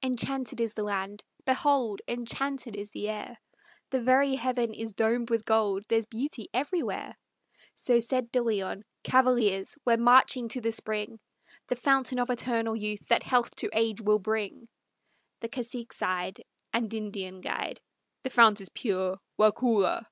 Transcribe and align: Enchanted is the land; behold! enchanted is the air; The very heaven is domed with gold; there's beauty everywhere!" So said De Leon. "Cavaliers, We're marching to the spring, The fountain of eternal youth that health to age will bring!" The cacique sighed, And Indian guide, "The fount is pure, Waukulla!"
Enchanted 0.00 0.60
is 0.60 0.74
the 0.74 0.84
land; 0.84 1.24
behold! 1.44 2.00
enchanted 2.06 2.76
is 2.76 2.90
the 2.90 3.08
air; 3.08 3.38
The 3.90 3.98
very 4.00 4.36
heaven 4.36 4.72
is 4.72 4.92
domed 4.92 5.28
with 5.28 5.44
gold; 5.44 5.82
there's 5.88 6.06
beauty 6.06 6.48
everywhere!" 6.54 7.18
So 7.74 7.98
said 7.98 8.30
De 8.30 8.40
Leon. 8.40 8.84
"Cavaliers, 9.02 9.76
We're 9.84 9.96
marching 9.96 10.46
to 10.50 10.60
the 10.60 10.70
spring, 10.70 11.18
The 11.66 11.74
fountain 11.74 12.20
of 12.20 12.30
eternal 12.30 12.76
youth 12.76 13.08
that 13.08 13.24
health 13.24 13.56
to 13.56 13.68
age 13.72 14.00
will 14.00 14.20
bring!" 14.20 14.68
The 15.40 15.48
cacique 15.48 15.92
sighed, 15.92 16.44
And 16.72 16.94
Indian 16.94 17.40
guide, 17.40 17.80
"The 18.22 18.30
fount 18.30 18.60
is 18.60 18.68
pure, 18.68 19.18
Waukulla!" 19.36 20.04